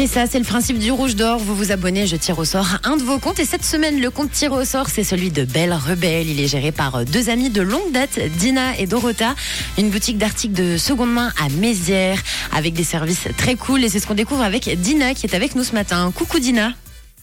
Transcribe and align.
C'est 0.00 0.06
ça, 0.06 0.24
c'est 0.26 0.38
le 0.38 0.46
principe 0.46 0.78
du 0.78 0.90
rouge 0.90 1.14
d'or. 1.14 1.38
Vous 1.38 1.54
vous 1.54 1.72
abonnez, 1.72 2.06
je 2.06 2.16
tire 2.16 2.38
au 2.38 2.46
sort 2.46 2.78
un 2.84 2.96
de 2.96 3.02
vos 3.02 3.18
comptes. 3.18 3.38
Et 3.38 3.44
cette 3.44 3.66
semaine, 3.66 4.00
le 4.00 4.08
compte 4.08 4.30
tiré 4.30 4.54
au 4.54 4.64
sort, 4.64 4.88
c'est 4.88 5.04
celui 5.04 5.30
de 5.30 5.44
Belle 5.44 5.74
Rebelle. 5.74 6.26
Il 6.26 6.40
est 6.40 6.48
géré 6.48 6.72
par 6.72 7.04
deux 7.04 7.28
amis 7.28 7.50
de 7.50 7.60
longue 7.60 7.92
date, 7.92 8.18
Dina 8.38 8.78
et 8.78 8.86
Dorota. 8.86 9.34
Une 9.76 9.90
boutique 9.90 10.16
d'articles 10.16 10.54
de 10.54 10.78
seconde 10.78 11.12
main 11.12 11.30
à 11.38 11.50
Mézières, 11.50 12.22
avec 12.50 12.72
des 12.72 12.82
services 12.82 13.28
très 13.36 13.56
cool. 13.56 13.84
Et 13.84 13.90
c'est 13.90 14.00
ce 14.00 14.06
qu'on 14.06 14.14
découvre 14.14 14.42
avec 14.42 14.70
Dina, 14.80 15.12
qui 15.12 15.26
est 15.26 15.34
avec 15.34 15.54
nous 15.54 15.64
ce 15.64 15.74
matin. 15.74 16.10
Coucou 16.16 16.38
Dina. 16.38 16.72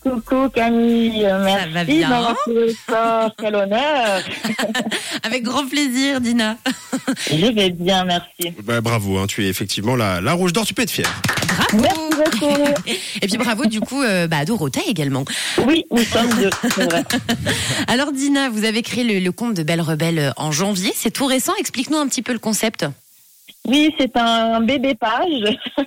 Coucou 0.01 0.49
Camille, 0.49 1.27
merci 1.43 1.69
va 1.71 1.83
bien 1.83 2.09
d'avoir 2.09 2.35
trouvé 2.37 2.75
ça, 2.87 3.33
quel 3.37 3.55
honneur. 3.55 4.21
Avec 5.23 5.43
grand 5.43 5.67
plaisir, 5.67 6.21
Dina. 6.21 6.57
Je 7.29 7.51
vais 7.51 7.69
bien, 7.71 8.05
merci. 8.05 8.53
Bah, 8.63 8.81
bravo, 8.81 9.17
hein, 9.17 9.25
tu 9.27 9.45
es 9.45 9.49
effectivement 9.49 9.95
la, 9.95 10.21
la 10.21 10.33
rouge 10.33 10.53
d'or, 10.53 10.65
tu 10.65 10.73
peux 10.73 10.83
être 10.83 10.91
fière. 10.91 11.21
Bravo. 11.73 12.09
Merci 12.17 12.39
beaucoup. 12.39 12.63
Et 13.21 13.27
puis 13.27 13.37
bravo 13.37 13.65
du 13.65 13.79
coup 13.81 14.01
euh, 14.01 14.27
bah, 14.27 14.37
à 14.37 14.45
Dorota 14.45 14.79
également. 14.87 15.25
Oui, 15.65 15.85
nous 15.91 16.03
sommes 16.03 16.29
deux, 16.35 16.49
c'est 16.75 16.83
vrai. 16.89 17.03
Alors 17.87 18.11
Dina, 18.11 18.49
vous 18.49 18.63
avez 18.63 18.81
créé 18.83 19.03
le, 19.03 19.19
le 19.19 19.31
compte 19.31 19.53
de 19.53 19.63
Belle 19.63 19.81
Rebelle 19.81 20.19
euh, 20.19 20.31
en 20.37 20.51
janvier. 20.51 20.91
C'est 20.95 21.11
tout 21.11 21.25
récent. 21.25 21.53
Explique-nous 21.59 21.97
un 21.97 22.07
petit 22.07 22.21
peu 22.21 22.33
le 22.33 22.39
concept. 22.39 22.85
Oui, 23.67 23.93
c'est 23.99 24.15
un 24.15 24.61
bébé 24.61 24.95
page. 24.95 25.57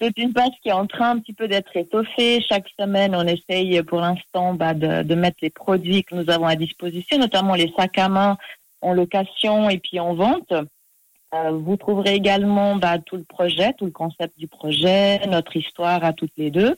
c'est 0.00 0.18
une 0.18 0.34
page 0.34 0.52
qui 0.62 0.68
est 0.68 0.72
en 0.72 0.86
train 0.86 1.12
un 1.12 1.18
petit 1.18 1.32
peu 1.32 1.48
d'être 1.48 1.74
étoffée. 1.74 2.44
Chaque 2.46 2.68
semaine, 2.78 3.16
on 3.16 3.26
essaye 3.26 3.82
pour 3.84 4.00
l'instant 4.00 4.52
bah, 4.52 4.74
de, 4.74 5.14
mettre 5.14 5.38
les 5.40 5.48
produits 5.48 6.04
que 6.04 6.14
nous 6.14 6.28
avons 6.28 6.46
à 6.46 6.56
disposition, 6.56 7.18
notamment 7.18 7.54
les 7.54 7.72
sacs 7.74 7.96
à 7.96 8.10
main 8.10 8.36
en 8.82 8.92
location 8.92 9.70
et 9.70 9.78
puis 9.78 9.98
en 9.98 10.14
vente. 10.14 10.52
Euh, 10.52 11.50
vous 11.52 11.76
trouverez 11.76 12.14
également 12.14 12.76
bah, 12.76 12.98
tout 12.98 13.16
le 13.16 13.24
projet, 13.24 13.72
tout 13.78 13.86
le 13.86 13.90
concept 13.92 14.38
du 14.38 14.46
projet, 14.46 15.26
notre 15.26 15.56
histoire 15.56 16.04
à 16.04 16.12
toutes 16.12 16.36
les 16.36 16.50
deux. 16.50 16.76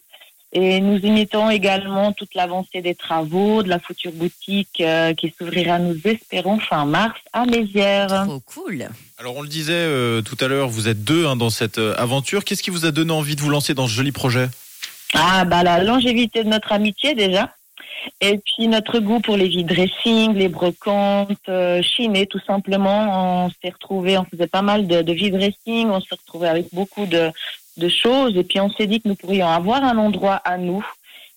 Et 0.53 0.81
nous 0.81 0.99
imitons 0.99 1.51
également 1.51 2.13
toute 2.13 2.35
l'avancée 2.35 2.81
des 2.81 2.95
travaux 2.95 3.63
de 3.63 3.69
la 3.69 3.79
future 3.79 4.13
boutique 4.13 4.81
euh, 4.81 5.13
qui 5.13 5.35
s'ouvrira, 5.37 5.79
nous 5.79 6.01
espérons, 6.05 6.59
fin 6.59 6.87
mars 6.87 7.21
à 7.35 7.45
Mézières. 7.45 8.25
Trop 8.25 8.41
cool. 8.41 8.89
Alors 9.19 9.37
on 9.37 9.43
le 9.43 9.49
disait 9.49 9.73
euh, 9.75 10.23
tout 10.23 10.39
à 10.41 10.49
l'heure, 10.49 10.69
vous 10.69 10.89
êtes 10.89 11.05
deux 11.05 11.27
hein, 11.27 11.37
dans 11.37 11.51
cette 11.51 11.77
euh, 11.77 11.95
aventure. 11.99 12.45
Qu'est-ce 12.45 12.63
qui 12.63 12.71
vous 12.71 12.87
a 12.87 12.93
donné 12.93 13.13
envie 13.13 13.37
de 13.37 13.43
vous 13.43 13.51
lancer 13.51 13.75
dans 13.75 13.87
ce 13.87 13.93
joli 13.93 14.11
projet? 14.11 14.49
Ah, 15.15 15.45
bah 15.45 15.63
la 15.63 15.85
longévité 15.85 16.45
de 16.45 16.49
notre 16.49 16.73
amitié 16.73 17.15
déjà. 17.15 17.51
Et 18.21 18.39
puis 18.39 18.69
notre 18.69 19.01
goût 19.01 19.21
pour 19.21 19.37
les 19.37 19.49
vides 19.49 19.67
dressing, 19.67 20.35
les 20.35 20.49
brocantes, 20.49 21.37
euh, 21.49 21.83
chinés 21.83 22.27
tout 22.27 22.41
simplement. 22.47 23.45
On 23.45 23.51
s'est 23.51 23.71
retrouvés, 23.71 24.17
on 24.17 24.25
faisait 24.25 24.47
pas 24.47 24.63
mal 24.63 24.87
de, 24.87 25.03
de 25.03 25.13
vides 25.13 25.35
dressing, 25.35 25.89
on 25.89 26.01
s'est 26.01 26.15
retrouvés 26.15 26.49
avec 26.49 26.67
beaucoup 26.73 27.07
de, 27.07 27.31
de 27.79 27.89
choses. 27.89 28.37
Et 28.37 28.45
puis 28.45 28.61
on 28.61 28.71
s'est 28.71 28.87
dit 28.87 29.01
que 29.01 29.09
nous 29.09 29.15
pourrions 29.15 29.49
avoir 29.49 29.83
un 29.83 29.97
endroit 29.99 30.37
à 30.37 30.59
nous 30.59 30.85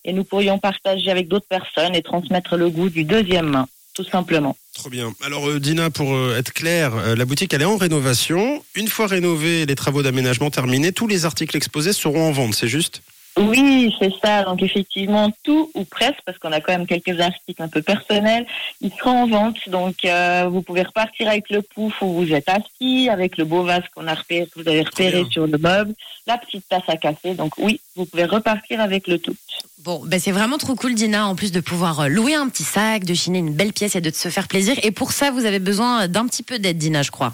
et 0.04 0.14
nous 0.14 0.24
pourrions 0.24 0.58
partager 0.58 1.12
avec 1.12 1.28
d'autres 1.28 1.48
personnes 1.48 1.96
et 1.96 2.02
transmettre 2.02 2.58
le 2.58 2.70
goût 2.70 2.90
du 2.90 3.04
deuxième 3.04 3.48
main, 3.48 3.68
tout 3.94 4.04
simplement. 4.04 4.58
Trop 4.74 4.90
bien. 4.90 5.14
Alors 5.24 5.48
euh, 5.48 5.60
Dina, 5.60 5.90
pour 5.90 6.14
euh, 6.14 6.38
être 6.38 6.54
clair, 6.54 6.96
euh, 6.96 7.16
la 7.16 7.26
boutique 7.26 7.54
elle 7.54 7.62
est 7.62 7.66
en 7.66 7.78
rénovation. 7.78 8.64
Une 8.76 8.88
fois 8.88 9.08
rénovée, 9.08 9.66
les 9.66 9.76
travaux 9.76 10.02
d'aménagement 10.02 10.50
terminés, 10.50 10.92
tous 10.92 11.08
les 11.08 11.26
articles 11.26 11.56
exposés 11.56 11.94
seront 11.94 12.28
en 12.28 12.32
vente, 12.32 12.56
c'est 12.56 12.68
juste? 12.68 13.02
Oui, 13.38 13.96
c'est 14.00 14.12
ça. 14.22 14.44
Donc 14.44 14.62
effectivement, 14.62 15.32
tout 15.44 15.72
ou 15.74 15.86
presque, 15.86 16.20
parce 16.26 16.38
qu'on 16.38 16.52
a 16.52 16.60
quand 16.60 16.74
même 16.74 16.86
quelques 16.86 17.20
articles 17.20 17.62
un 17.62 17.70
peu 17.70 17.82
personnels, 17.82 18.46
ils 18.82 18.92
seront 18.92 19.24
en 19.24 19.28
vente. 19.28 19.70
Donc 19.70 20.04
euh, 20.04 20.48
vous 20.50 20.62
pouvez 20.62 20.84
repartir 20.84 21.30
avec 21.30 21.50
le 21.50 21.62
pouf 21.62 22.02
où 22.02 22.14
vous 22.14 22.34
êtes 22.34 22.50
assis, 22.50 23.10
avec 23.10 23.38
le 23.38 23.46
beau 23.46 23.64
vase 23.64 23.84
qu'on 23.96 24.08
a 24.08 24.16
repéré, 24.16 24.48
que 24.48 24.62
vous 24.62 24.68
avez 24.68 24.82
repéré 24.82 25.26
sur 25.30 25.48
le 25.48 25.58
meuble, 25.58 25.94
la 26.28 26.38
petite 26.38 26.68
tasse 26.68 26.88
à 26.88 26.98
café. 26.98 27.34
Donc 27.34 27.58
oui, 27.58 27.80
vous 27.96 28.06
pouvez 28.06 28.26
repartir 28.26 28.82
avec 28.82 29.08
le 29.08 29.18
tout. 29.18 29.36
Bon, 29.84 30.04
ben 30.06 30.20
c'est 30.20 30.32
vraiment 30.32 30.58
trop 30.58 30.76
cool, 30.76 30.94
Dina, 30.94 31.26
en 31.26 31.36
plus 31.36 31.52
de 31.52 31.60
pouvoir 31.60 32.02
euh, 32.02 32.08
louer 32.08 32.36
un 32.36 32.50
petit 32.50 32.64
sac, 32.64 33.06
de 33.06 33.14
chiner 33.14 33.40
une 33.40 33.54
belle 33.54 33.74
pièce 33.74 33.96
et 33.96 34.02
de 34.02 34.12
se 34.12 34.30
faire 34.30 34.48
plaisir. 34.48 34.76
Et 34.84 34.92
pour 34.92 35.12
ça, 35.12 35.32
vous 35.32 35.46
avez 35.46 35.60
besoin 35.60 36.08
d'un 36.08 36.28
petit 36.28 36.44
peu 36.44 36.60
d'aide, 36.60 36.78
Dina, 36.78 37.02
je 37.02 37.12
crois. 37.12 37.34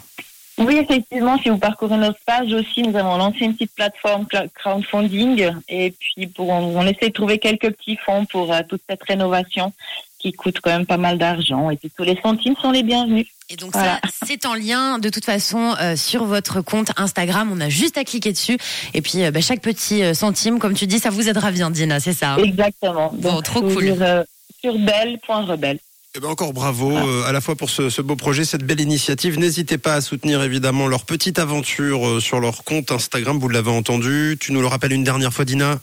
Oui, 0.57 0.78
effectivement, 0.78 1.38
si 1.40 1.50
vous 1.50 1.57
parcourez 1.57 1.97
notre 1.97 2.19
page 2.25 2.51
aussi, 2.51 2.81
nous 2.81 2.97
avons 2.97 3.18
lancé 3.18 3.40
une 3.41 3.53
petite 3.53 3.75
plateforme 3.75 4.25
crowdfunding 4.56 5.51
et 5.69 5.91
puis 5.91 6.28
pour, 6.28 6.50
on, 6.50 6.81
essaie 6.88 7.09
de 7.09 7.13
trouver 7.13 7.38
quelques 7.38 7.72
petits 7.72 7.97
fonds 7.97 8.25
pour 8.25 8.51
euh, 8.53 8.62
toute 8.67 8.81
cette 8.90 9.03
rénovation 9.03 9.72
qui 10.19 10.31
coûte 10.34 10.57
quand 10.62 10.72
même 10.72 10.88
pas 10.88 10.97
mal 10.97 11.19
d'argent 11.19 11.69
et 11.69 11.78
puis 11.78 11.91
tous 11.96 12.03
les 12.03 12.19
centimes 12.22 12.56
sont 12.62 12.72
les 12.72 12.81
bienvenus. 12.84 13.28
Et 13.50 13.56
donc 13.56 13.73
Voilà. 13.73 14.00
ça, 14.03 14.09
c'est 14.25 14.46
en 14.47 14.56
lien 14.56 14.97
de 15.00 15.09
toute 15.09 15.25
façon 15.25 15.75
euh, 15.79 15.96
sur 15.96 16.25
votre 16.25 16.62
compte 16.62 16.90
Instagram. 16.97 17.50
On 17.53 17.62
a 17.62 17.69
juste 17.69 17.97
à 18.00 18.03
cliquer 18.03 18.31
dessus. 18.31 18.57
Et 18.96 19.01
puis 19.01 19.23
euh, 19.23 19.31
bah, 19.31 19.41
chaque 19.41 19.62
petit 19.62 20.03
euh, 20.03 20.13
centime, 20.16 20.57
comme 20.59 20.73
tu 20.73 20.88
dis, 20.88 21.00
ça 21.00 21.12
vous 21.12 21.29
aidera 21.29 21.51
bien, 21.51 21.69
Dina, 21.69 22.00
c'est 22.00 22.13
ça. 22.13 22.34
hein? 22.34 22.38
Exactement. 22.44 23.12
Bon, 23.13 23.35
Donc, 23.35 23.44
trop 23.44 23.62
cool. 23.62 23.96
euh, 24.01 24.23
sur 24.62 24.78
belle.rebelle. 24.79 25.78
Eh 26.17 26.19
ben 26.19 26.29
encore 26.29 26.51
bravo 26.51 26.97
euh, 26.97 27.25
à 27.25 27.31
la 27.31 27.41
fois 27.41 27.55
pour 27.55 27.69
ce, 27.69 27.91
ce 27.91 28.01
beau 28.01 28.16
projet, 28.16 28.44
cette 28.44 28.63
belle 28.63 28.81
initiative. 28.81 29.38
N'hésitez 29.38 29.78
pas 29.78 29.94
à 29.94 30.01
soutenir 30.01 30.41
évidemment 30.41 30.88
leur 30.88 31.05
petite 31.05 31.38
aventure 31.38 32.07
euh, 32.07 32.19
sur 32.19 32.39
leur 32.39 32.63
compte 32.63 32.91
Instagram, 32.91 33.38
vous 33.38 33.50
l'avez 33.50 33.69
entendu. 33.69 34.35
Tu 34.39 34.51
nous 34.51 34.61
le 34.61 34.66
rappelles 34.66 34.94
une 34.94 35.03
dernière 35.03 35.31
fois, 35.31 35.45
Dina? 35.45 35.79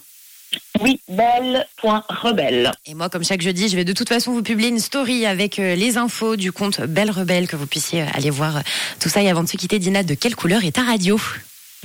Oui, 0.80 1.00
belle.rebelle. 1.08 2.72
Et 2.84 2.94
moi, 2.94 3.08
comme 3.10 3.22
chaque 3.22 3.42
jeudi, 3.42 3.68
je 3.68 3.76
vais 3.76 3.84
de 3.84 3.92
toute 3.92 4.08
façon 4.08 4.32
vous 4.32 4.42
publier 4.42 4.70
une 4.70 4.80
story 4.80 5.24
avec 5.24 5.60
euh, 5.60 5.76
les 5.76 5.98
infos 5.98 6.34
du 6.34 6.50
compte 6.50 6.80
Belle 6.80 7.12
Rebelle 7.12 7.46
que 7.46 7.54
vous 7.54 7.68
puissiez 7.68 8.02
aller 8.02 8.30
voir 8.30 8.60
tout 8.98 9.08
ça. 9.08 9.22
Et 9.22 9.30
avant 9.30 9.44
de 9.44 9.48
se 9.48 9.56
quitter, 9.56 9.78
Dina, 9.78 10.02
de 10.02 10.14
quelle 10.14 10.34
couleur 10.34 10.64
est 10.64 10.72
ta 10.72 10.82
radio? 10.82 11.16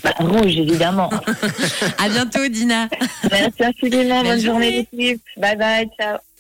Bah, 0.04 0.16
rouge, 0.18 0.56
évidemment. 0.58 1.12
À 2.00 2.10
bientôt, 2.10 2.48
Dina. 2.48 2.90
Merci 3.30 3.64
infiniment. 3.64 4.24
Belle 4.24 4.38
Bonne 4.38 4.44
journée, 4.44 4.72
journée. 4.72 4.88
l'équipe. 4.92 5.22
Bye 5.38 5.56
bye. 5.56 5.90
Ciao. 6.00 6.18